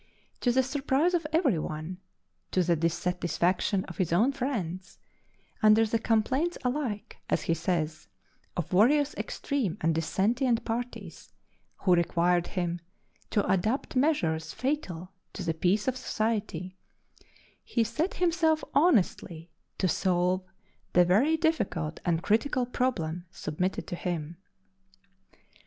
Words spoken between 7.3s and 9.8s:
he says) of various extreme